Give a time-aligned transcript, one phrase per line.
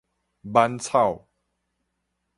[0.51, 1.27] 挽草